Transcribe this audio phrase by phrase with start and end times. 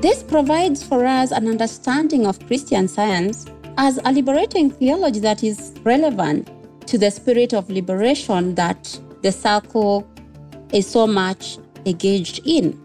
[0.00, 3.44] This provides for us an understanding of Christian science
[3.76, 6.48] as a liberating theology that is relevant
[6.86, 10.08] to the spirit of liberation that the circle
[10.72, 12.82] is so much engaged in.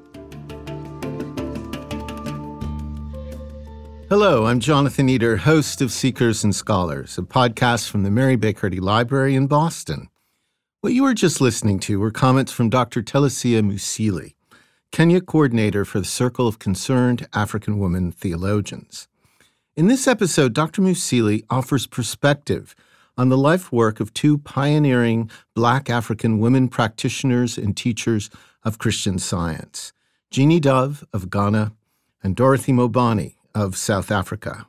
[4.10, 8.68] Hello, I'm Jonathan Eder, host of Seekers and Scholars, a podcast from the Mary Baker
[8.68, 10.10] Eddy Library in Boston.
[10.82, 13.02] What you were just listening to were comments from Dr.
[13.02, 14.35] Telesia Musili,
[14.96, 19.10] Kenya coordinator for the Circle of Concerned African Women Theologians.
[19.76, 20.82] In this episode, Dr.
[20.82, 22.74] Musili offers perspective
[23.18, 28.30] on the life work of two pioneering Black African women practitioners and teachers
[28.64, 29.92] of Christian science,
[30.32, 31.74] Jeannie Dove of Ghana
[32.24, 34.66] and Dorothy Mobani of South Africa.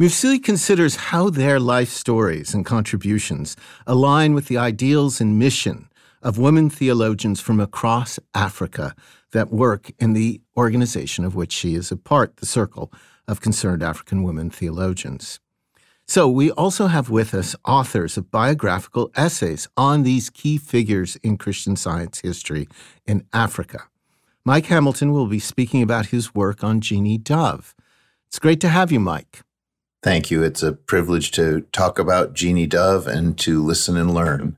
[0.00, 3.56] Musili considers how their life stories and contributions
[3.86, 5.90] align with the ideals and mission
[6.22, 8.94] of women theologians from across Africa
[9.32, 12.92] that work in the organization of which she is a part, the Circle
[13.26, 15.40] of Concerned African Women Theologians.
[16.06, 21.38] So, we also have with us authors of biographical essays on these key figures in
[21.38, 22.66] Christian science history
[23.06, 23.84] in Africa.
[24.44, 27.76] Mike Hamilton will be speaking about his work on Jeannie Dove.
[28.26, 29.42] It's great to have you, Mike.
[30.02, 30.42] Thank you.
[30.42, 34.56] It's a privilege to talk about Jeannie Dove and to listen and learn.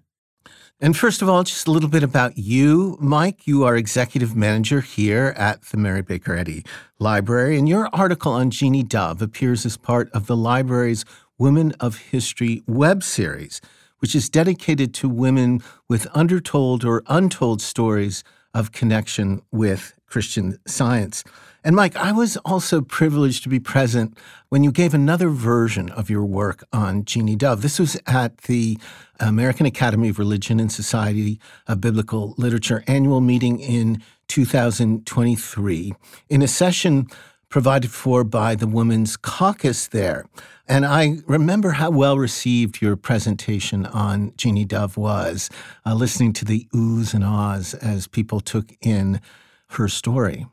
[0.82, 3.46] And first of all, just a little bit about you, Mike.
[3.46, 6.64] You are executive manager here at the Mary Baker Eddy
[6.98, 11.04] Library, and your article on Jeannie Dove appears as part of the library's
[11.38, 13.60] Women of History web series,
[14.00, 21.22] which is dedicated to women with undertold or untold stories of connection with Christian science.
[21.64, 24.18] And Mike, I was also privileged to be present
[24.48, 27.62] when you gave another version of your work on Jeannie Dove.
[27.62, 28.78] This was at the
[29.20, 35.94] American Academy of Religion and Society of Biblical Literature annual meeting in 2023
[36.28, 37.06] in a session
[37.48, 40.26] provided for by the Women's Caucus there.
[40.66, 45.48] And I remember how well received your presentation on Jeannie Dove was,
[45.86, 49.20] uh, listening to the oohs and ahs as people took in
[49.68, 50.46] her story.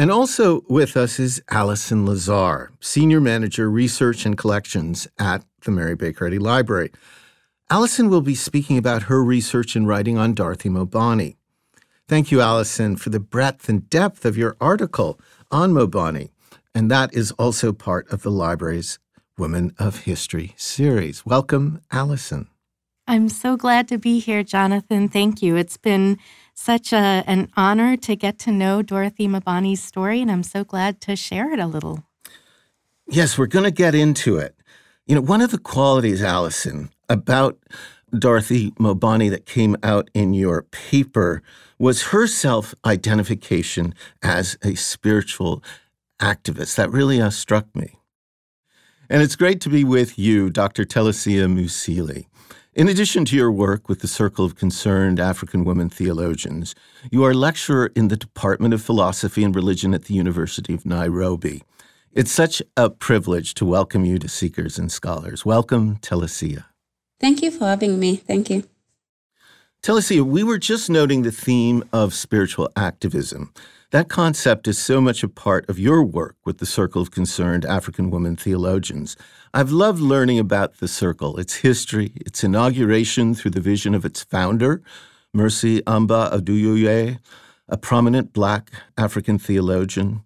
[0.00, 5.94] And also with us is Allison Lazar, Senior Manager, Research and Collections at the Mary
[5.94, 6.90] Baker Eddy Library.
[7.68, 11.36] Allison will be speaking about her research and writing on Dorothy Mobani.
[12.08, 16.30] Thank you, Allison, for the breadth and depth of your article on Mobani.
[16.74, 18.98] And that is also part of the library's
[19.36, 21.26] Women of History series.
[21.26, 22.48] Welcome, Allison.
[23.06, 25.08] I'm so glad to be here, Jonathan.
[25.08, 25.56] Thank you.
[25.56, 26.16] It's been
[26.60, 31.00] such a, an honor to get to know Dorothy Mobani's story, and I'm so glad
[31.02, 32.04] to share it a little.
[33.08, 34.54] Yes, we're going to get into it.
[35.06, 37.58] You know, one of the qualities, Allison, about
[38.16, 41.42] Dorothy Mobani that came out in your paper
[41.78, 45.64] was her self identification as a spiritual
[46.20, 46.76] activist.
[46.76, 47.98] That really uh, struck me.
[49.08, 50.84] And it's great to be with you, Dr.
[50.84, 52.26] Telesia Musili.
[52.72, 56.76] In addition to your work with the Circle of Concerned African Women Theologians,
[57.10, 61.64] you are lecturer in the Department of Philosophy and Religion at the University of Nairobi.
[62.12, 65.44] It's such a privilege to welcome you to Seekers and Scholars.
[65.44, 66.66] Welcome, Telesia.
[67.18, 68.14] Thank you for having me.
[68.14, 68.62] Thank you.
[69.82, 73.52] Telesia, we were just noting the theme of spiritual activism.
[73.90, 77.64] That concept is so much a part of your work with the Circle of Concerned
[77.64, 79.16] African Women Theologians.
[79.52, 84.22] I've loved learning about the circle, its history, its inauguration through the vision of its
[84.22, 84.80] founder,
[85.34, 87.18] Mercy Amba Oduyoye,
[87.68, 90.22] a prominent black African theologian.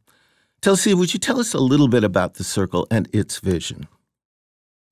[0.60, 3.88] Telesia, would you tell us a little bit about the circle and its vision?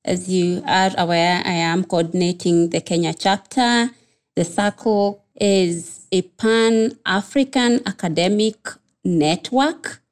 [0.02, 3.90] As you are aware, I am coordinating the Kenya chapter.
[4.34, 8.68] The circle is a pan African academic
[9.04, 10.02] network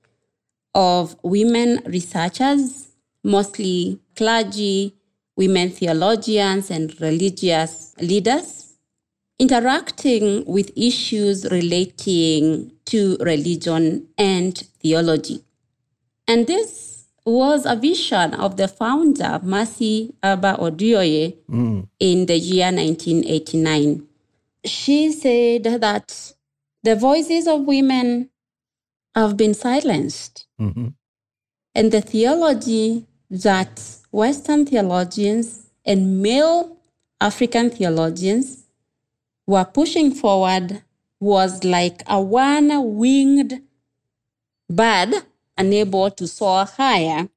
[0.75, 2.91] of women researchers
[3.25, 4.95] mostly clergy,
[5.37, 8.77] women theologians, and religious leaders,
[9.39, 15.43] interacting with issues relating to religion and theology.
[16.27, 21.89] And this was a vision of the founder, Mercy Amba Oduyoye, mm.
[21.99, 24.07] in the year 1989.
[24.65, 26.35] She said that
[26.83, 28.31] the voices of women
[29.15, 30.47] have been silenced.
[30.61, 30.89] Mm-hmm.
[31.75, 36.77] And the theology that Western theologians and male
[37.21, 38.65] African theologians
[39.47, 40.83] were pushing forward
[41.21, 43.61] was like a one winged
[44.69, 45.15] bird
[45.59, 47.29] unable to soar higher.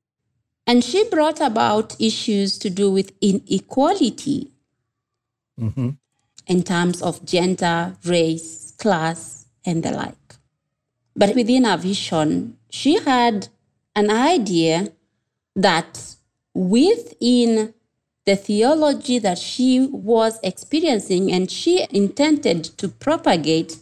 [0.65, 4.51] And she brought about issues to do with inequality
[5.59, 5.89] mm-hmm.
[6.47, 10.35] In terms of gender, race, class, and the like.
[11.15, 13.47] But within her vision, she had
[13.95, 14.89] an idea
[15.55, 16.15] that
[16.53, 17.73] within
[18.25, 23.77] the theology that she was experiencing and she intended to propagate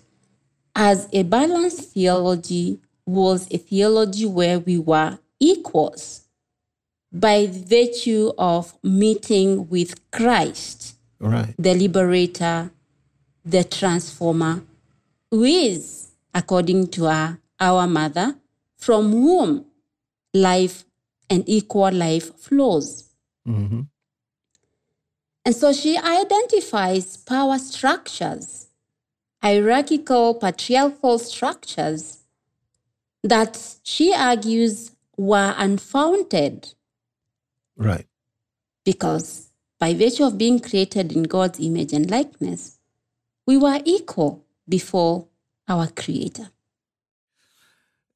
[0.75, 6.21] as a balanced theology was a theology where we were equals
[7.11, 11.53] by virtue of meeting with Christ, Right.
[11.59, 12.71] the liberator,
[13.45, 14.63] the transformer,
[15.29, 18.35] who is, according to our, our mother,
[18.77, 19.65] from whom
[20.33, 20.83] life
[21.29, 23.13] and equal life flows.
[23.45, 23.81] hmm
[25.45, 28.68] And so she identifies power structures,
[29.44, 32.18] hierarchical, patriarchal structures
[33.23, 36.73] that she argues were unfounded
[37.77, 38.07] Right.
[38.83, 39.50] because
[39.81, 42.78] by virtue of being created in God's image and likeness,
[43.48, 45.28] we were equal before
[45.68, 46.51] our Creator.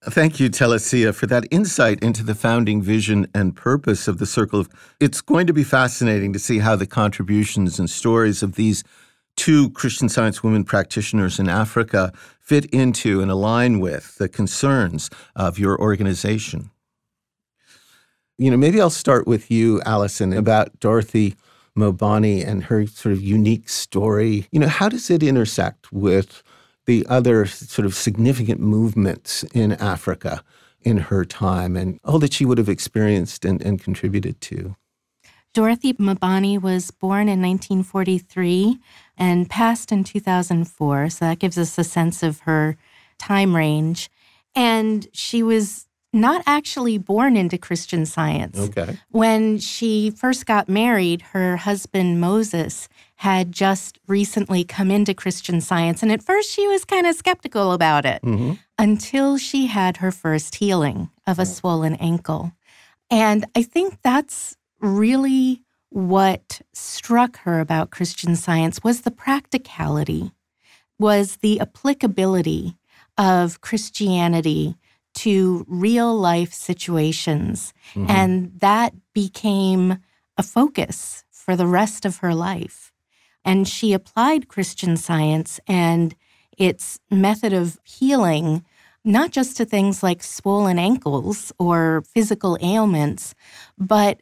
[0.03, 4.59] Thank you, Telesia, for that insight into the founding vision and purpose of the Circle
[4.59, 4.69] of.
[4.99, 8.83] It's going to be fascinating to see how the contributions and stories of these
[9.35, 15.57] two Christian Science women practitioners in Africa fit into and align with the concerns of
[15.57, 16.69] your organization.
[18.37, 21.35] You know, maybe I'll start with you, Allison, about Dorothy
[21.77, 24.47] Mobani and her sort of unique story.
[24.51, 26.43] You know, how does it intersect with
[26.85, 30.43] the other sort of significant movements in Africa
[30.81, 34.75] in her time and all that she would have experienced and, and contributed to?
[35.53, 38.77] Dorothy Mabani was born in 1943
[39.17, 41.09] and passed in 2004.
[41.09, 42.77] So that gives us a sense of her
[43.17, 44.09] time range.
[44.53, 48.57] And she was not actually born into Christian science.
[48.57, 48.97] Okay.
[49.11, 56.01] When she first got married, her husband Moses had just recently come into Christian science.
[56.01, 60.11] And at first, she was kind of skeptical about it hmm until she had her
[60.11, 62.51] first healing of a swollen ankle.
[63.09, 70.31] And I think that's really what struck her about Christian science was the practicality,
[70.99, 72.75] was the applicability
[73.17, 74.75] of Christianity
[75.15, 77.73] to real life situations.
[77.93, 78.11] Mm-hmm.
[78.11, 79.97] And that became
[80.37, 82.91] a focus for the rest of her life.
[83.43, 86.15] And she applied Christian science and
[86.57, 88.63] its method of healing,
[89.03, 93.35] not just to things like swollen ankles or physical ailments,
[93.77, 94.21] but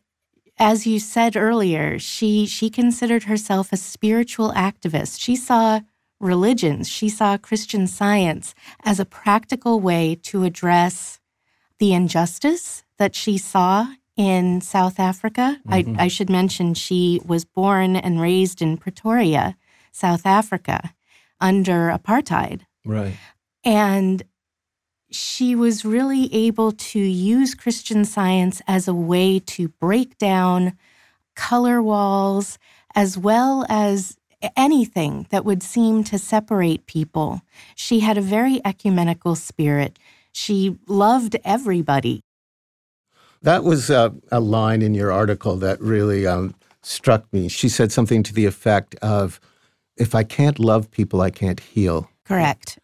[0.59, 5.19] as you said earlier, she she considered herself a spiritual activist.
[5.19, 5.81] She saw
[6.23, 11.19] religions, she saw Christian science as a practical way to address
[11.79, 15.59] the injustice that she saw in South Africa.
[15.67, 15.99] I, mm-hmm.
[15.99, 19.57] I should mention she was born and raised in Pretoria,
[19.91, 20.93] South Africa,
[21.41, 22.61] under apartheid.
[22.85, 23.15] Right.
[23.63, 24.23] And
[25.09, 30.77] she was really able to use Christian science as a way to break down
[31.35, 32.57] color walls
[32.95, 34.17] as well as
[34.55, 37.41] anything that would seem to separate people.
[37.75, 39.99] She had a very ecumenical spirit.
[40.31, 42.21] She loved everybody.
[43.41, 47.49] That was a, a line in your article that really um, struck me.
[47.49, 49.39] She said something to the effect of,
[49.97, 52.09] if I can't love people, I can't heal.
[52.25, 52.79] Correct.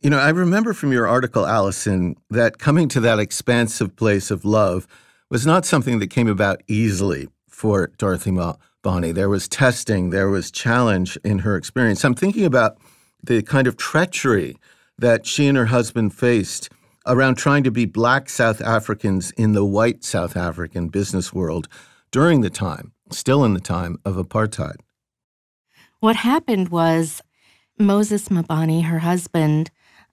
[0.00, 4.44] You know, I remember from your article, Allison, that coming to that expansive place of
[4.44, 4.88] love
[5.30, 9.12] was not something that came about easily for Dorothy Ma- Bonnie.
[9.12, 12.04] There was testing, there was challenge in her experience.
[12.04, 12.78] I'm thinking about
[13.22, 14.56] the kind of treachery
[14.98, 16.68] that she and her husband faced
[17.06, 21.68] around trying to be black South Africans in the white South African business world
[22.10, 24.76] during the time, still in the time of apartheid.
[26.00, 27.22] What happened was
[27.78, 29.70] Moses Mabani, her husband,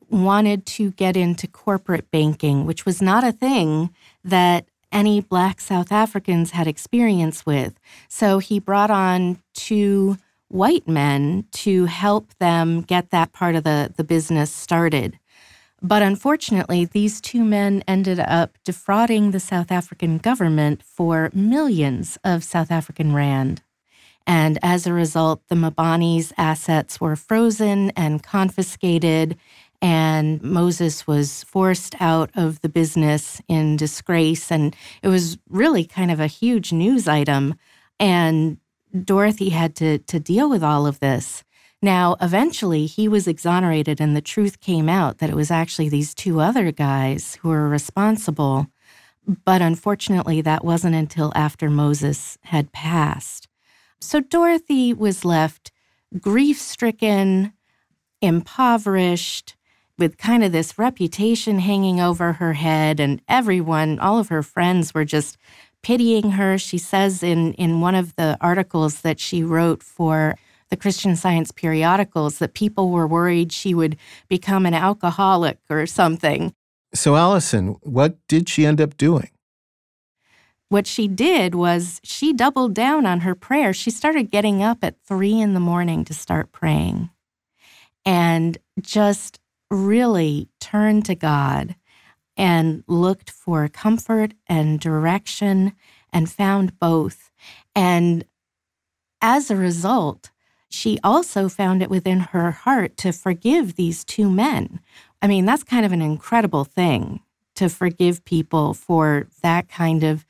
[0.09, 5.91] wanted to get into corporate banking, which was not a thing that any Black South
[5.91, 7.79] Africans had experience with.
[8.07, 10.17] So he brought on two
[10.47, 15.19] white men to help them get that part of the, the business started.
[15.81, 22.43] But unfortunately, these two men ended up defrauding the South African government for millions of
[22.43, 23.61] South African rand.
[24.27, 29.37] And as a result, the Mabani's assets were frozen and confiscated,
[29.81, 34.51] and Moses was forced out of the business in disgrace.
[34.51, 37.55] And it was really kind of a huge news item.
[37.99, 38.57] And
[39.03, 41.43] Dorothy had to, to deal with all of this.
[41.81, 46.13] Now, eventually, he was exonerated, and the truth came out that it was actually these
[46.13, 48.67] two other guys who were responsible.
[49.45, 53.47] But unfortunately, that wasn't until after Moses had passed.
[54.01, 55.71] So Dorothy was left
[56.19, 57.53] grief stricken,
[58.21, 59.55] impoverished,
[59.99, 64.93] with kind of this reputation hanging over her head, and everyone, all of her friends
[64.93, 65.37] were just
[65.83, 66.57] pitying her.
[66.57, 70.35] She says in, in one of the articles that she wrote for
[70.69, 76.53] the Christian Science periodicals that people were worried she would become an alcoholic or something.
[76.93, 79.29] So, Allison, what did she end up doing?
[80.69, 83.73] What she did was she doubled down on her prayer.
[83.73, 87.09] She started getting up at three in the morning to start praying
[88.05, 89.38] and just
[89.69, 91.75] really turned to God
[92.37, 95.73] and looked for comfort and direction
[96.11, 97.31] and found both.
[97.75, 98.25] And
[99.21, 100.31] as a result,
[100.69, 104.79] she also found it within her heart to forgive these two men.
[105.21, 107.21] I mean, that's kind of an incredible thing
[107.55, 110.25] to forgive people for that kind of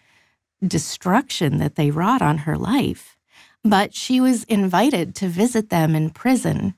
[0.65, 3.17] destruction that they wrought on her life.
[3.63, 6.73] But she was invited to visit them in prison.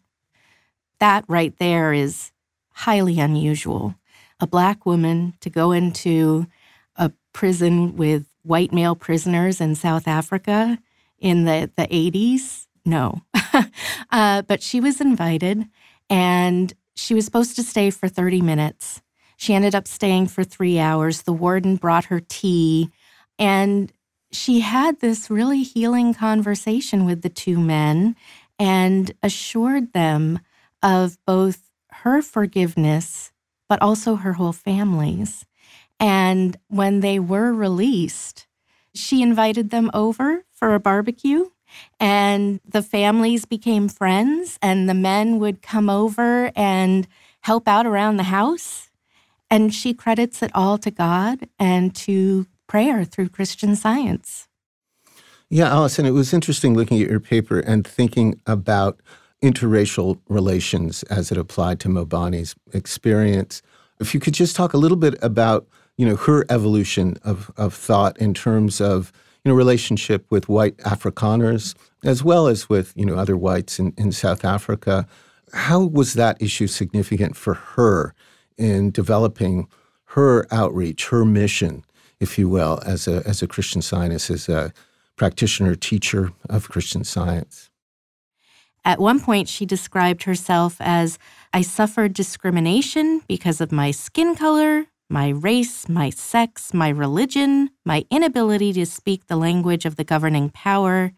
[1.00, 2.32] That right there is
[2.74, 3.96] highly unusual.
[4.40, 6.48] A black woman to go into
[6.96, 10.80] a prison with white male prisoners in South Africa
[11.20, 12.68] in the, the 80s?
[12.86, 13.22] No.
[14.12, 15.66] uh, but she was invited
[16.10, 19.02] and she was supposed to stay for 30 minutes.
[19.38, 21.24] She ended up staying for three hours.
[21.24, 22.90] The warden brought her tea
[23.38, 23.92] and
[24.32, 28.16] she had this really healing conversation with the two men
[28.58, 30.40] and assured them
[30.82, 31.71] of both
[32.02, 33.32] her forgiveness,
[33.70, 35.46] but also her whole family's.
[36.00, 38.48] And when they were released,
[38.94, 41.46] she invited them over for a barbecue
[42.00, 47.08] and the families became friends and the men would come over and
[47.42, 48.90] help out around the house
[49.50, 54.48] and she credits it all to god and to prayer through christian science
[55.50, 59.00] yeah allison it was interesting looking at your paper and thinking about
[59.42, 63.62] interracial relations as it applied to mobani's experience
[64.00, 65.68] if you could just talk a little bit about
[65.98, 69.12] you know her evolution of, of thought in terms of
[69.44, 73.94] you know, relationship with white Afrikaners as well as with you know other whites in,
[73.98, 75.08] in South Africa.
[75.54, 78.14] How was that issue significant for her
[78.58, 79.68] in developing
[80.06, 81.84] her outreach, her mission,
[82.20, 84.74] if you will, as a as a Christian scientist, as a
[85.16, 87.71] practitioner, teacher of Christian science?
[88.84, 91.20] At one point, she described herself as
[91.54, 98.06] I suffered discrimination because of my skin color, my race, my sex, my religion, my
[98.10, 101.12] inability to speak the language of the governing power,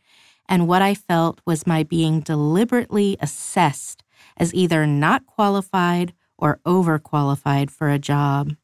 [0.49, 4.03] and what I felt was my being deliberately assessed
[4.35, 8.55] as either not qualified or overqualified for a job.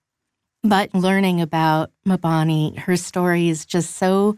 [0.61, 4.35] But learning about Mobani, her story is just so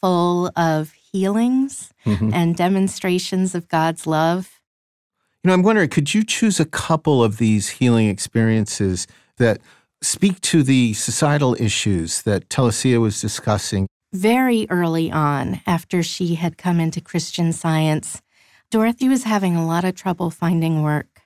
[0.00, 2.32] full of healings mm-hmm.
[2.32, 4.60] and demonstrations of God's love.
[5.42, 9.60] You know, I'm wondering, could you choose a couple of these healing experiences that
[10.02, 13.88] speak to the societal issues that Telesia was discussing.
[14.12, 18.22] Very early on, after she had come into Christian science,
[18.70, 21.22] Dorothy was having a lot of trouble finding work.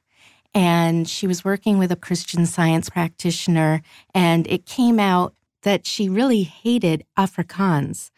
[0.54, 3.82] And she was working with a Christian science practitioner,
[4.14, 8.10] and it came out that she really hated Afrikaans.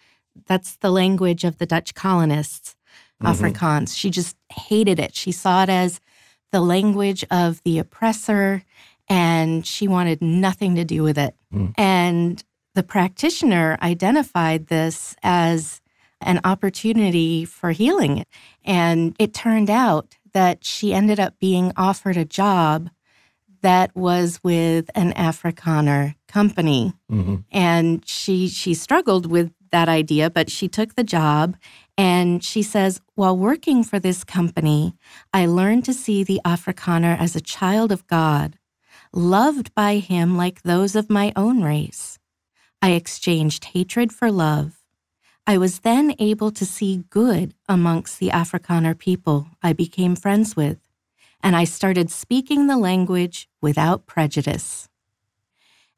[0.46, 2.76] That's the language of the Dutch colonists,
[3.22, 3.32] mm-hmm.
[3.32, 3.96] Afrikaans.
[3.96, 5.14] She just hated it.
[5.14, 6.00] She saw it as
[6.52, 8.62] the language of the oppressor
[9.08, 11.34] and she wanted nothing to do with it.
[11.52, 11.74] Mm.
[11.76, 15.80] And the practitioner identified this as
[16.20, 18.24] an opportunity for healing.
[18.64, 22.90] And it turned out that she ended up being offered a job
[23.62, 26.92] that was with an Afrikaner company.
[27.10, 27.36] Mm-hmm.
[27.50, 31.56] And she she struggled with that idea, but she took the job
[31.98, 34.94] and she says, while working for this company,
[35.32, 38.56] I learned to see the Afrikaner as a child of God
[39.12, 42.18] loved by him like those of my own race.
[42.80, 44.84] I exchanged hatred for love.
[45.46, 50.78] I was then able to see good amongst the Afrikaner people I became friends with,
[51.42, 54.88] and I started speaking the language without prejudice.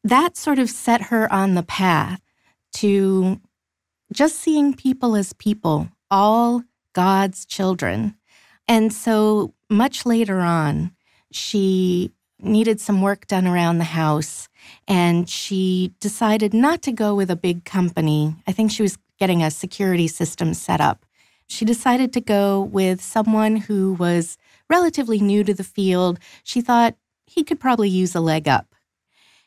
[0.03, 2.21] That sort of set her on the path
[2.75, 3.41] to
[4.13, 8.17] just seeing people as people, all God's children.
[8.69, 10.93] And so much later on,
[11.31, 14.49] she needed some work done around the house,
[14.87, 18.35] and she decided not to go with a big company.
[18.47, 21.05] I think she was getting a security system set up.
[21.47, 24.37] She decided to go with someone who was
[24.69, 26.19] relatively new to the field.
[26.43, 28.75] She thought he could probably use a leg up.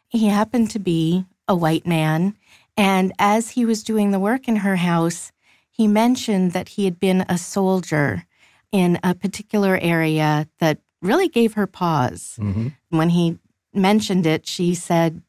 [0.07, 2.35] He happened to be a white man,
[2.79, 5.31] and as he was doing the work in her house,
[5.69, 8.25] he mentioned that he had been a soldier
[8.71, 12.37] in a particular area that really gave her pause.
[12.39, 12.73] Mhm.
[12.89, 13.37] When he
[13.73, 15.21] mentioned it, she said,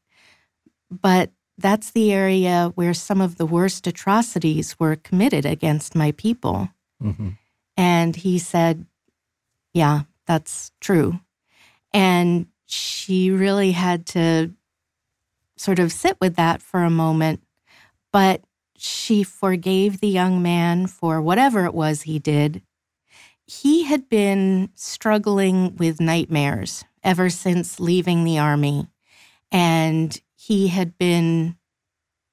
[0.90, 6.70] But that's the area where some of the worst atrocities were committed against my people.
[7.02, 7.36] Mhm.
[7.76, 8.86] And he said,
[9.72, 11.20] Yeah, that's true.
[11.92, 14.52] And she really had to
[15.60, 17.42] sort of sit with that for a moment.
[18.12, 18.42] But
[18.76, 22.62] she forgave the young man for whatever it was he did.
[23.44, 28.88] He had been struggling with nightmares ever since leaving the army.
[29.52, 31.56] And he had been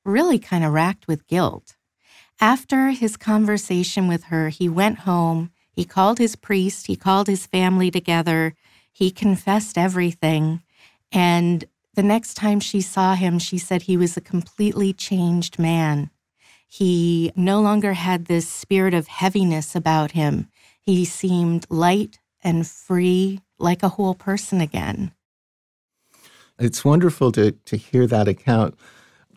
[0.05, 1.75] really kind of racked with guilt.
[2.39, 5.51] After his conversation with her, he went home.
[5.71, 8.55] He called his priest, he called his family together,
[8.91, 10.63] he confessed everything.
[11.11, 11.65] And
[11.97, 16.11] the next time she saw him, she said he was a completely changed man.
[16.67, 20.47] He no longer had this spirit of heaviness about him.
[20.79, 25.11] He seemed light and free, like a whole person again.
[26.59, 28.75] It's wonderful to, to hear that account.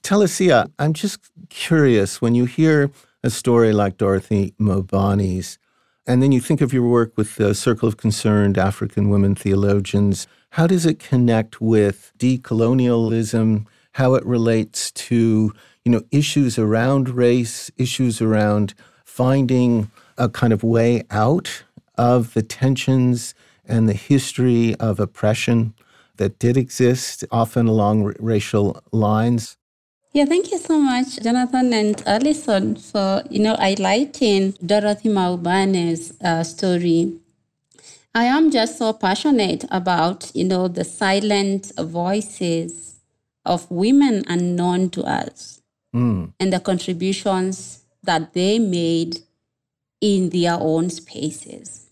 [0.02, 2.90] Telesia, I'm just curious when you hear
[3.24, 5.58] a story like Dorothy Mobani's,
[6.06, 10.26] and then you think of your work with the Circle of Concerned African Women Theologians,
[10.50, 15.52] how does it connect with decolonialism, how it relates to
[15.84, 21.64] you know issues around race, issues around finding a kind of way out
[21.96, 23.34] of the tensions
[23.66, 25.74] and the history of oppression
[26.16, 29.56] that did exist, often along r- racial lines.
[30.12, 36.42] Yeah, thank you so much, Jonathan and Allison, for you know highlighting Dorothy Maubane's uh,
[36.42, 37.14] story.
[38.12, 43.00] I am just so passionate about you know the silent voices
[43.44, 45.58] of women unknown to us
[45.94, 49.18] Mm, and the contributions that they made
[50.00, 51.88] in their own spaces.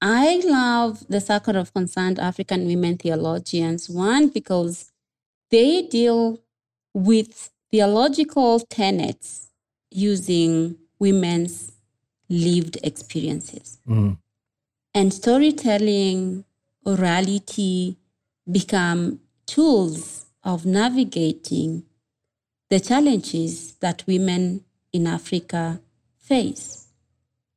[0.00, 4.92] I love the Circle of Concerned African Women Theologians, one, because
[5.50, 6.40] they deal
[6.94, 9.48] with theological tenets
[9.90, 11.72] using women's
[12.28, 13.78] lived experiences.
[13.88, 14.18] mm,
[14.94, 16.44] And storytelling,
[16.86, 17.96] orality
[18.50, 21.84] become tools of navigating
[22.70, 25.80] the challenges that women in Africa
[26.18, 26.88] face.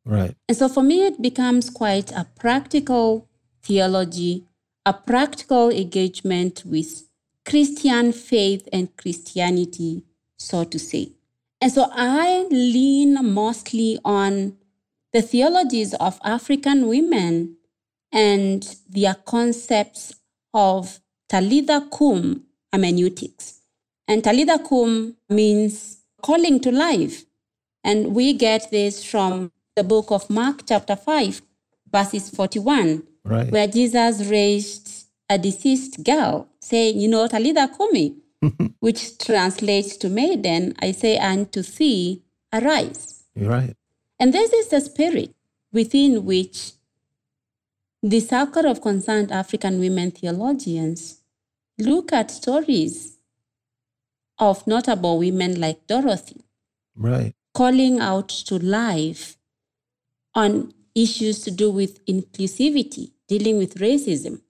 [0.05, 0.35] right.
[0.47, 3.27] And so for me, it becomes quite a practical
[3.61, 4.45] theology,
[4.85, 7.07] a practical engagement with
[7.45, 10.03] Christian faith and Christianity,
[10.37, 11.11] so to say.
[11.59, 14.57] And so I lean mostly on
[15.13, 17.57] the theologies of African women
[18.11, 20.13] and their concepts
[20.53, 20.99] of
[21.29, 23.61] Talitha Kum hermeneutics.
[24.07, 27.25] And Talitha Kum means calling to life.
[27.83, 31.41] And we get this from the book of Mark, chapter 5,
[31.91, 33.51] verses 41, Right.
[33.51, 38.15] where Jesus raised a deceased girl, saying, You know, Talitha Kumi,
[38.79, 43.23] which translates to maiden, I say and to see, arise.
[43.35, 43.75] Right.
[44.19, 45.33] And this is the spirit
[45.73, 46.73] within which
[48.03, 51.21] the Circle of Concerned African Women Theologians
[51.77, 53.17] look at stories
[54.39, 56.41] of notable women like Dorothy
[56.95, 57.33] Right.
[57.53, 59.37] calling out to life
[60.35, 64.41] on issues to do with inclusivity, dealing with racism,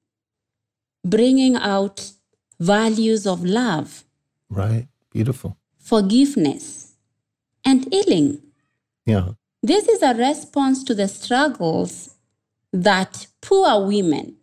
[1.04, 2.12] bringing out
[2.60, 4.04] values of love,
[4.50, 4.88] Right.
[5.12, 5.58] Beautiful.
[5.78, 6.94] forgiveness,
[7.66, 8.42] and healing.
[9.06, 9.34] Yeah.
[9.64, 12.16] This is a response to the struggles
[12.74, 14.36] that poor women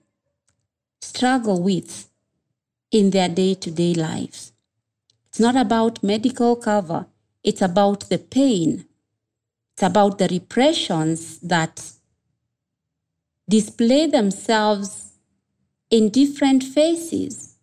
[1.00, 2.08] struggle with
[2.90, 4.52] in their day to day lives.
[5.28, 7.06] It's not about medical cover,
[7.42, 8.84] it's about the pain,
[9.74, 11.92] it's about the repressions that
[13.48, 15.07] display themselves
[15.90, 17.56] in different phases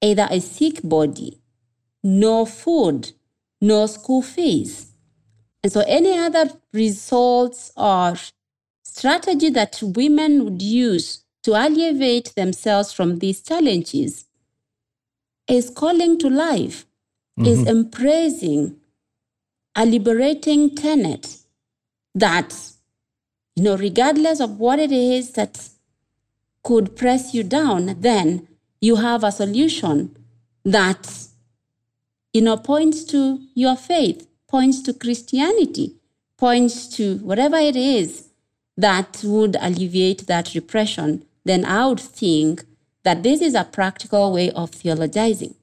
[0.00, 1.40] either a sick body,
[2.02, 3.12] no food,
[3.60, 4.92] no school fees.
[5.62, 8.14] And so, any other results or
[8.84, 14.26] strategy that women would use to alleviate themselves from these challenges
[15.48, 16.86] is calling to life,
[17.38, 17.68] is mm-hmm.
[17.68, 18.76] embracing
[19.74, 21.38] a liberating tenet
[22.14, 22.54] that,
[23.56, 25.68] you know, regardless of what it is that
[26.62, 28.46] could press you down, then
[28.80, 30.16] you have a solution
[30.64, 31.28] that,
[32.32, 35.96] you know, points to your faith, points to Christianity,
[36.36, 38.28] points to whatever it is
[38.76, 42.64] that would alleviate that repression, then I would think
[43.02, 45.54] that this is a practical way of theologizing.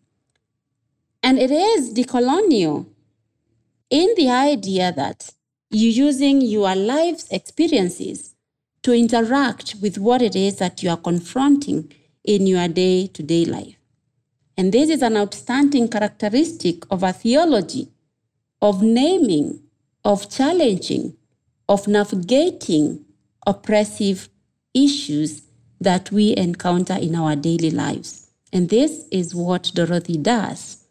[1.24, 2.88] And it is decolonial
[3.90, 5.32] in the idea that
[5.70, 8.35] you're using your life's experiences
[8.86, 11.92] to interact with what it is that you are confronting
[12.24, 13.76] in your day to day life.
[14.58, 17.90] And this is an outstanding characteristic of a theology
[18.62, 19.60] of naming,
[20.04, 21.18] of challenging,
[21.68, 23.04] of navigating
[23.48, 24.30] oppressive
[24.76, 25.42] issues
[25.82, 28.30] that we encounter in our daily lives.
[28.54, 30.85] And this is what Dorothy does.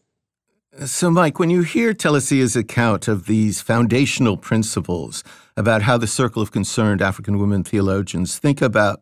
[0.83, 5.23] So, Mike, when you hear Telesia's account of these foundational principles
[5.57, 9.01] about how the Circle of Concerned African Women Theologians think about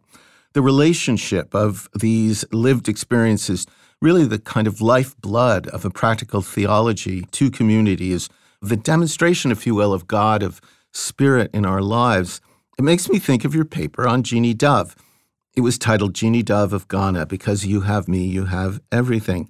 [0.52, 3.66] the relationship of these lived experiences,
[4.02, 8.28] really the kind of lifeblood of a practical theology to community, is
[8.60, 10.60] the demonstration, if you will, of God, of
[10.92, 12.42] spirit in our lives.
[12.78, 14.94] It makes me think of your paper on Jeannie Dove.
[15.56, 19.48] It was titled Jeannie Dove of Ghana because you have me, you have everything.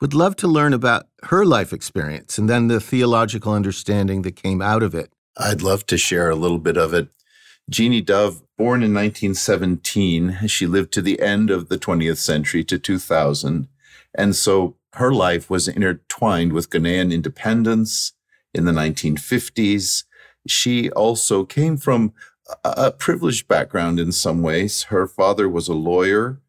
[0.00, 4.62] Would love to learn about her life experience and then the theological understanding that came
[4.62, 5.12] out of it.
[5.36, 7.08] I'd love to share a little bit of it.
[7.68, 12.78] Jeannie Dove, born in 1917, she lived to the end of the 20th century to
[12.78, 13.68] 2000.
[14.14, 18.14] And so her life was intertwined with Ghanaian independence
[18.54, 20.04] in the 1950s.
[20.48, 22.14] She also came from
[22.64, 24.84] a privileged background in some ways.
[24.84, 26.40] Her father was a lawyer.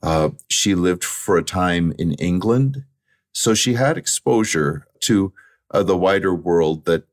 [0.00, 2.84] Uh, she lived for a time in England.
[3.32, 5.32] So she had exposure to
[5.70, 7.04] uh, the wider world that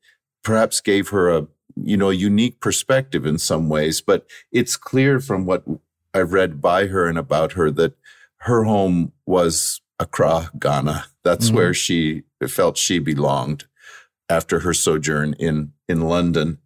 [0.43, 4.01] perhaps gave her a you know unique perspective in some ways.
[4.01, 5.63] But it's clear from what
[6.13, 7.93] I've read by her and about her that
[8.41, 11.05] her home was Accra, Ghana.
[11.23, 11.55] That's mm-hmm.
[11.55, 13.65] where she felt she belonged
[14.29, 16.59] after her sojourn in in London.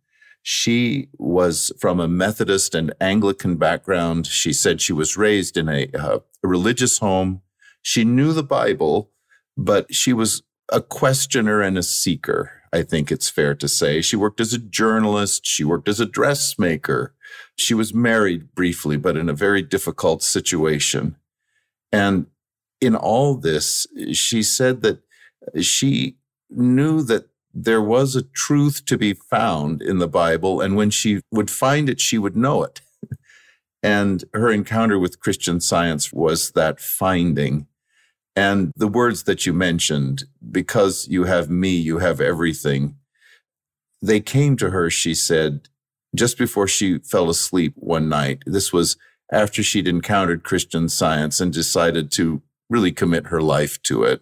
[0.44, 4.26] She was from a Methodist and Anglican background.
[4.26, 7.42] She said she was raised in a, uh, a religious home.
[7.84, 9.11] She knew the Bible,
[9.58, 12.52] but she was a questioner and a seeker.
[12.74, 14.02] I think it's fair to say.
[14.02, 15.46] She worked as a journalist.
[15.46, 17.14] She worked as a dressmaker.
[17.58, 21.18] She was married briefly, but in a very difficult situation.
[21.92, 22.28] And
[22.80, 25.00] in all this, she said that
[25.62, 26.16] she
[26.50, 30.62] knew that there was a truth to be found in the Bible.
[30.62, 32.82] And when she would find it, she would know it.
[33.84, 37.68] and her encounter with Christian science was that finding.
[38.36, 42.96] And the words that you mentioned, because you have me, you have everything,
[44.02, 45.70] they came to her, she said,
[46.16, 48.44] just before she fell asleep one night.
[48.46, 48.98] This was
[49.32, 54.22] after she'd encountered Christian science and decided to really commit her life to it.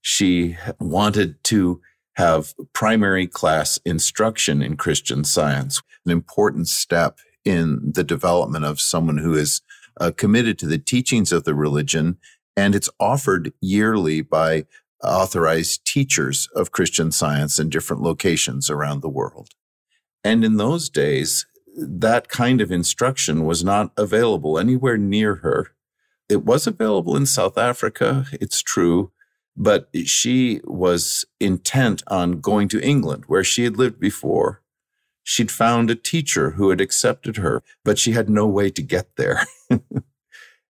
[0.00, 1.80] She wanted to
[2.14, 9.18] have primary class instruction in Christian science, an important step in the development of someone
[9.18, 9.62] who is
[10.00, 12.18] uh, committed to the teachings of the religion
[12.56, 14.66] and it's offered yearly by
[15.02, 19.50] authorized teachers of Christian science in different locations around the world.
[20.24, 25.72] And in those days, that kind of instruction was not available anywhere near her.
[26.28, 29.12] It was available in South Africa, it's true,
[29.56, 34.62] but she was intent on going to England, where she had lived before.
[35.24, 39.16] She'd found a teacher who had accepted her, but she had no way to get
[39.16, 39.46] there.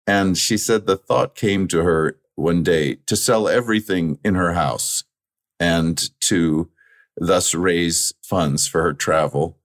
[0.07, 4.55] And she said the thought came to her one day to sell everything in her
[4.55, 5.05] house
[5.59, 6.71] and to
[7.17, 9.59] thus raise funds for her travel.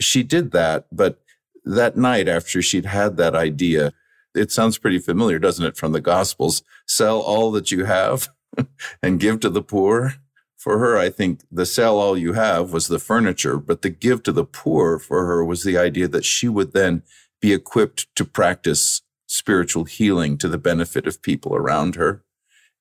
[0.00, 1.20] She did that, but
[1.64, 3.92] that night after she'd had that idea,
[4.34, 6.62] it sounds pretty familiar, doesn't it, from the Gospels?
[6.86, 8.28] Sell all that you have
[9.02, 10.14] and give to the poor.
[10.56, 14.22] For her, I think the sell all you have was the furniture, but the give
[14.22, 17.02] to the poor for her was the idea that she would then
[17.38, 19.02] be equipped to practice
[19.34, 22.22] spiritual healing to the benefit of people around her.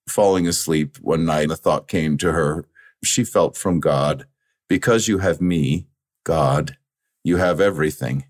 [0.08, 2.66] Falling asleep one night, a thought came to her.
[3.04, 4.26] She felt from God,
[4.70, 5.88] because you have me,
[6.24, 6.78] God,
[7.24, 8.26] you have everything.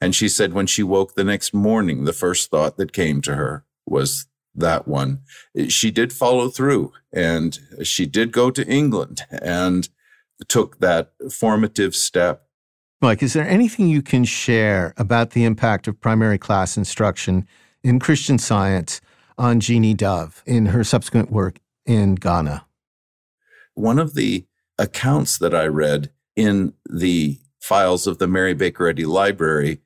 [0.00, 3.36] And she said when she woke the next morning, the first thought that came to
[3.36, 5.20] her was that one.
[5.68, 9.88] She did follow through and she did go to England and
[10.48, 12.41] took that formative step
[13.02, 17.48] Mike, is there anything you can share about the impact of primary class instruction
[17.82, 19.00] in Christian science
[19.36, 22.64] on Jeannie Dove in her subsequent work in Ghana?
[23.74, 24.46] One of the
[24.78, 29.80] accounts that I read in the files of the Mary Baker Eddy Library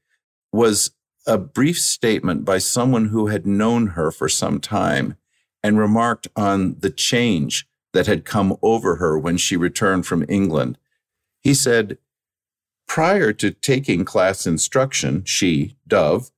[0.53, 0.91] was
[1.27, 5.17] a brief statement by someone who had known her for some time
[5.63, 10.77] and remarked on the change that had come over her when she returned from England.
[11.41, 11.97] He said,
[12.87, 16.31] Prior to taking class instruction, she, Dove,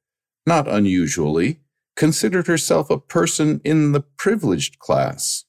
[0.47, 1.61] not unusually,
[1.95, 5.45] considered herself a person in the privileged class,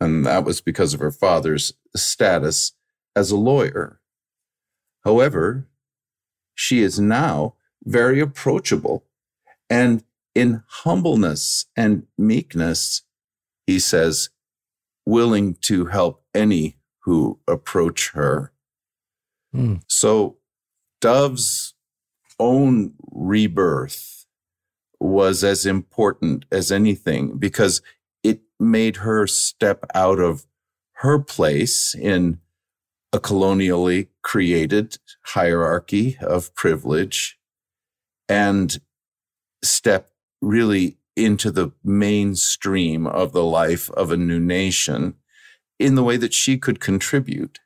[0.00, 2.72] and that was because of her father's status
[3.16, 4.00] as a lawyer.
[5.04, 5.68] However,
[6.54, 9.04] she is now very approachable.
[9.68, 13.02] And in humbleness and meekness,
[13.66, 14.30] he says,
[15.06, 18.52] willing to help any who approach her.
[19.54, 19.82] Mm.
[19.88, 20.38] So,
[21.04, 21.74] Dove's
[22.40, 24.24] own rebirth
[24.98, 27.82] was as important as anything because
[28.22, 30.46] it made her step out of
[31.02, 32.38] her place in
[33.12, 37.38] a colonially created hierarchy of privilege
[38.26, 38.80] and
[39.62, 45.16] step really into the mainstream of the life of a new nation
[45.78, 47.58] in the way that she could contribute.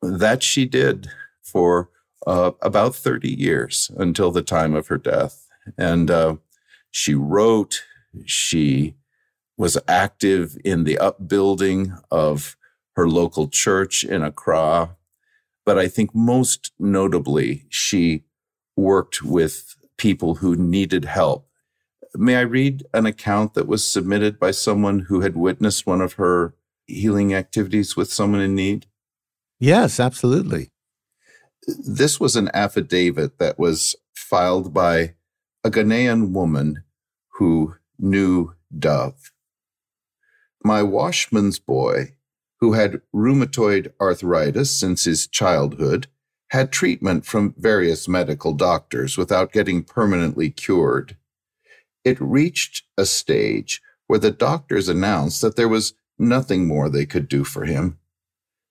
[0.00, 1.08] That she did
[1.42, 1.90] for
[2.28, 5.48] uh, about 30 years until the time of her death.
[5.76, 6.36] And uh,
[6.90, 7.82] she wrote,
[8.24, 8.94] she
[9.56, 12.56] was active in the upbuilding of
[12.94, 14.96] her local church in Accra.
[15.64, 18.24] But I think most notably, she
[18.76, 21.48] worked with people who needed help
[22.14, 26.14] May I read an account that was submitted by someone who had witnessed one of
[26.14, 26.54] her
[26.86, 28.86] healing activities with someone in need?
[29.60, 30.70] Yes, absolutely.
[31.68, 35.14] This was an affidavit that was filed by
[35.64, 36.84] a Ghanaian woman
[37.38, 39.32] who knew Dove.
[40.64, 42.14] My washman's boy,
[42.60, 46.08] who had rheumatoid arthritis since his childhood,
[46.50, 51.16] had treatment from various medical doctors without getting permanently cured
[52.04, 57.28] it reached a stage where the doctors announced that there was nothing more they could
[57.28, 57.98] do for him.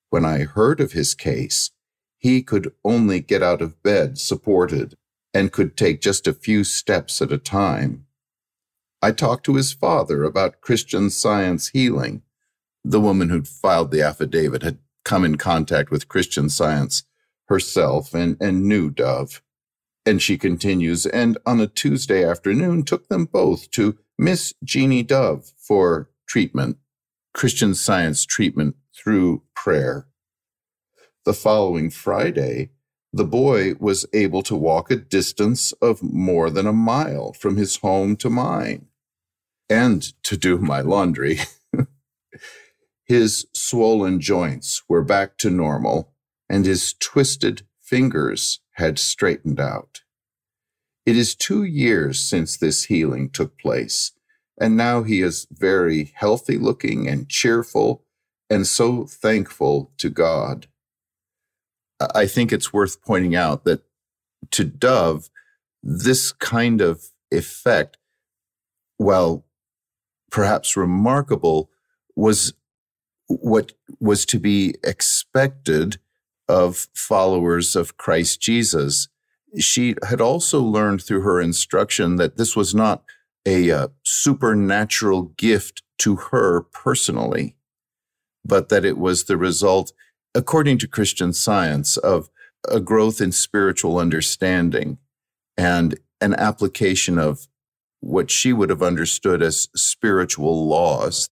[0.09, 1.71] When I heard of his case,
[2.17, 4.95] he could only get out of bed supported
[5.33, 8.05] and could take just a few steps at a time.
[9.01, 12.23] I talked to his father about Christian science healing.
[12.83, 17.03] The woman who'd filed the affidavit had come in contact with Christian science
[17.45, 19.41] herself and, and knew Dove.
[20.05, 25.53] And she continues, and on a Tuesday afternoon took them both to Miss Jeannie Dove
[25.57, 26.77] for treatment,
[27.33, 30.06] Christian science treatment through prayer.
[31.27, 32.69] The following Friday,
[33.11, 37.75] the boy was able to walk a distance of more than a mile from his
[37.75, 38.85] home to mine
[39.69, 41.39] and to do my laundry.
[43.05, 46.13] his swollen joints were back to normal
[46.49, 50.03] and his twisted fingers had straightened out.
[51.05, 54.13] It is two years since this healing took place,
[54.57, 58.05] and now he is very healthy looking and cheerful
[58.49, 60.67] and so thankful to God.
[61.99, 63.83] I think it's worth pointing out that
[64.51, 65.29] to Dove,
[65.81, 67.97] this kind of effect,
[68.97, 69.45] while
[70.29, 71.69] perhaps remarkable,
[72.15, 72.53] was
[73.27, 75.97] what was to be expected
[76.47, 79.07] of followers of Christ Jesus.
[79.59, 83.03] She had also learned through her instruction that this was not
[83.45, 87.55] a uh, supernatural gift to her personally,
[88.45, 89.93] but that it was the result,
[90.37, 92.29] according to Christian science, of
[92.69, 94.99] a growth in spiritual understanding
[95.57, 97.47] and an application of
[98.01, 101.27] what she would have understood as spiritual laws.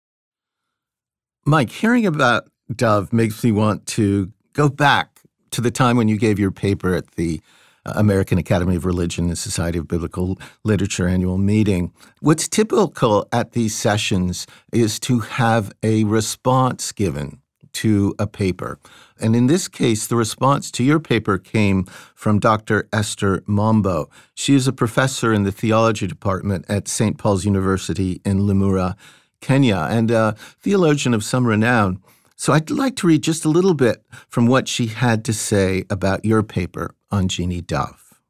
[1.45, 6.17] Mike, hearing about Dove makes me want to go back to the time when you
[6.17, 7.41] gave your paper at the
[7.85, 11.93] uh, American Academy of Religion and Society of Biblical Literature annual meeting.
[12.21, 17.42] What's typical at these sessions is to have a response given
[17.75, 18.79] to a paper.
[19.21, 22.89] And in this case, the response to your paper came from Dr.
[22.93, 24.11] Esther Mambo.
[24.35, 27.19] She is a professor in the theology department at St.
[27.19, 28.97] Paul's University in Limuru,
[29.41, 32.03] Kenya, and a theologian of some renown.
[32.37, 35.85] So I'd like to read just a little bit from what she had to say
[35.89, 38.21] about your paper on Jeannie Dove.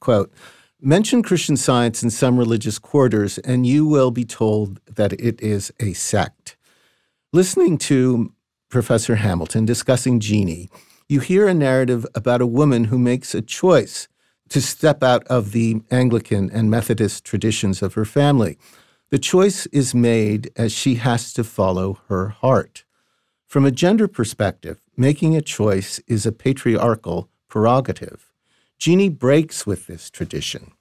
[0.00, 0.32] Quote,
[0.80, 5.72] Mention Christian science in some religious quarters, and you will be told that it is
[5.80, 6.55] a sect.
[7.36, 8.32] Listening to
[8.70, 10.70] Professor Hamilton discussing Jeannie,
[11.06, 14.08] you hear a narrative about a woman who makes a choice
[14.48, 18.56] to step out of the Anglican and Methodist traditions of her family.
[19.10, 22.86] The choice is made as she has to follow her heart.
[23.46, 28.32] From a gender perspective, making a choice is a patriarchal prerogative.
[28.78, 30.72] Jeannie breaks with this tradition.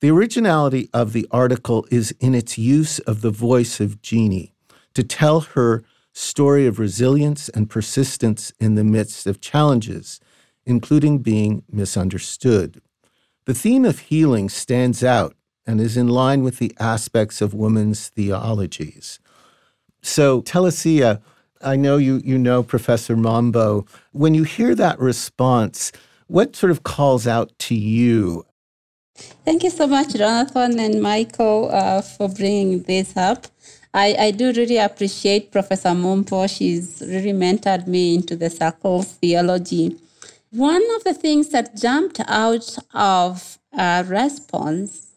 [0.00, 4.53] The originality of the article is in its use of the voice of Jeannie
[4.94, 10.20] to tell her story of resilience and persistence in the midst of challenges,
[10.64, 12.80] including being misunderstood.
[13.46, 15.34] The theme of healing stands out
[15.66, 19.18] and is in line with the aspects of women's theologies.
[20.02, 21.20] So, Telesia,
[21.62, 23.86] I know you you know Professor Mambo.
[24.12, 25.92] When you hear that response,
[26.26, 28.44] What sort of calls out to you?
[29.44, 33.46] Thank you so much, Jonathan and Michael, uh, for bringing this up.
[33.94, 36.48] I, I do really appreciate Professor Mombo.
[36.50, 39.96] She's really mentored me into the circle of theology.
[40.50, 45.12] One of the things that jumped out of a response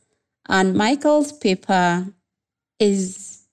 [0.47, 2.05] on Michael's paper
[2.79, 3.47] is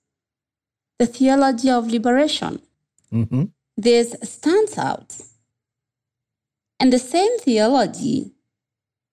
[0.99, 2.61] the theology of liberation.
[3.11, 3.45] Mm-hmm.
[3.75, 5.17] This stands out.
[6.79, 8.31] And the same theology,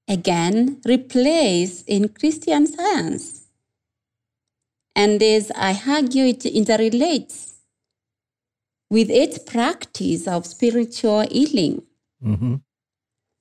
[0.07, 3.42] again, replays in Christian science.
[4.95, 7.55] And as I argue, it interrelates
[8.91, 11.83] with its practice of spiritual healing.
[12.25, 12.57] Mm-hmm.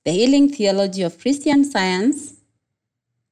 [0.04, 2.34] The healing theology of Christian science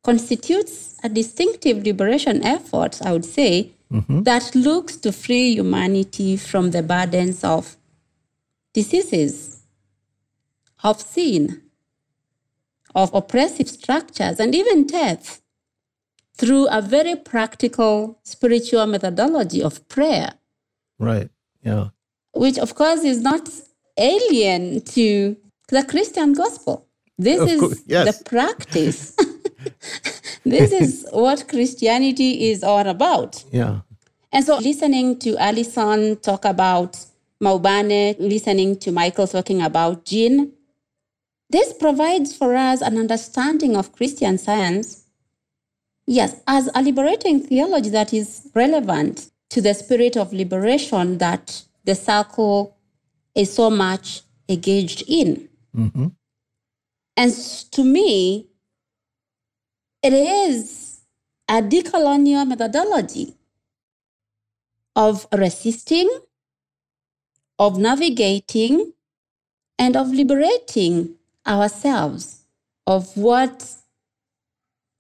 [0.05, 4.23] constitutes a distinctive liberation effort, I would say, Mm-hmm.
[4.23, 7.77] that looks to free humanity from the burdens of
[8.73, 9.65] diseases,
[10.85, 11.63] of sin,
[12.95, 15.43] of oppressive structures, and even death
[16.41, 20.33] through a very practical spiritual methodology of prayer,
[20.99, 21.29] Right.
[21.63, 21.89] Yeah.
[22.33, 23.49] which, of course, is not
[23.99, 25.37] alien to
[25.69, 26.87] the Christian gospel.
[27.19, 28.05] This Of is yes.
[28.19, 29.15] the practice.
[30.45, 33.45] this is what Christianity is all about.
[33.53, 33.81] Yeah.
[34.33, 36.99] And so listening to Allison talk about
[37.43, 40.53] Maubane, listening to Michael talking about Jean,
[41.51, 45.00] this provides for us an understanding of Christian science,
[46.11, 51.95] yes, as a liberating theology that is relevant to the spirit of liberation that the
[51.95, 52.77] circle
[53.35, 55.49] is so much engaged in.
[55.75, 56.09] Mm-hmm.
[57.17, 57.33] And
[57.71, 58.49] to me,
[60.03, 61.01] it is
[61.49, 63.37] a decolonial methodology
[64.97, 66.11] of resisting,
[67.59, 68.93] of navigating,
[69.79, 71.15] and of liberating
[71.47, 72.47] ourselves
[72.87, 73.75] of what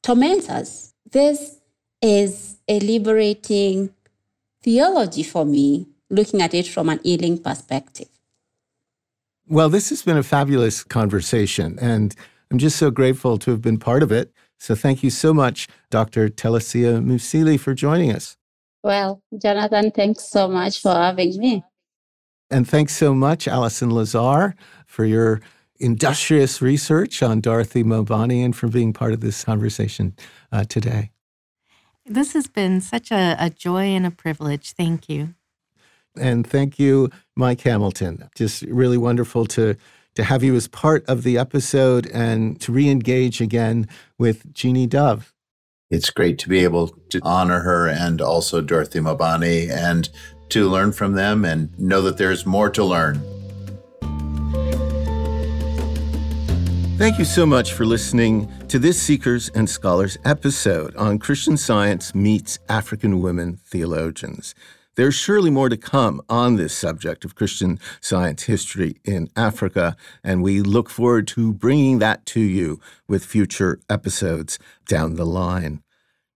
[0.03, 0.90] torments us.
[1.11, 1.59] This
[2.01, 3.91] is a liberating
[4.63, 8.09] theology for me, looking at it from an healing perspective.
[9.49, 12.15] Well, this has been a fabulous conversation, and
[12.51, 14.33] I'm just so grateful to have been part of it.
[14.59, 16.29] So thank you so much, Dr.
[16.29, 18.37] Telesia Musili, for joining us.
[18.85, 21.65] Well, Jonathan, thanks so much for having me.
[22.51, 24.55] And thanks so much, Allison Lazar,
[24.87, 25.41] for your
[25.81, 30.15] industrious research on Dorothy Mobani and for being part of this conversation
[30.53, 31.11] uh, today.
[32.07, 34.73] This has been such a, a joy and a privilege.
[34.73, 35.35] Thank you.
[36.19, 38.29] And thank you, Mike Hamilton.
[38.35, 39.77] Just really wonderful to
[40.17, 43.87] to have you as part of the episode and to re-engage again
[44.19, 45.33] with Jeannie Dove.
[45.89, 50.09] It's great to be able to honor her and also Dorothy Mabani and
[50.49, 53.23] to learn from them and know that there's more to learn.
[57.01, 62.15] Thank you so much for listening to this Seekers and Scholars episode on Christian Science
[62.15, 64.55] meets African women theologians.
[64.97, 70.43] There's surely more to come on this subject of Christian science history in Africa, and
[70.43, 75.83] we look forward to bringing that to you with future episodes down the line.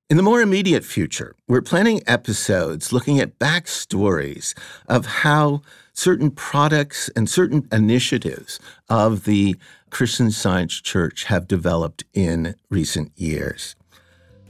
[0.09, 4.55] In the more immediate future, we're planning episodes looking at backstories
[4.89, 5.61] of how
[5.93, 9.57] certain products and certain initiatives of the
[9.95, 13.77] Christian Science Church have developed in recent years.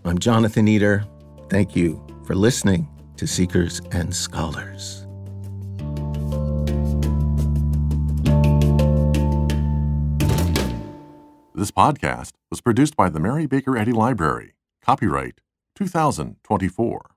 [0.03, 1.05] I'm Jonathan Eder.
[1.51, 5.07] Thank you for listening to Seekers and Scholars.
[11.55, 14.55] This podcast was produced by the Mary Baker Eddy Library.
[14.81, 15.43] Copyright
[15.75, 17.14] 2024.